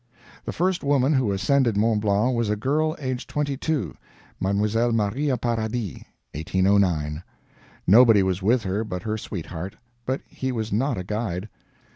The 0.45 0.51
first 0.51 0.83
woman 0.83 1.13
who 1.13 1.31
ascended 1.31 1.77
Mont 1.77 2.01
Blanc 2.01 2.35
was 2.35 2.49
a 2.49 2.55
girl 2.55 2.95
aged 2.97 3.29
twenty 3.29 3.55
two 3.55 3.93
Mlle. 4.39 4.91
Maria 4.93 5.37
Paradis 5.37 6.01
1809. 6.33 7.21
Nobody 7.85 8.23
was 8.23 8.41
with 8.41 8.63
her 8.63 8.83
but 8.83 9.03
her 9.03 9.19
sweetheart, 9.19 9.75
and 10.07 10.19
he 10.27 10.51
was 10.51 10.73
not 10.73 10.97
a 10.97 11.03
guide. 11.03 11.49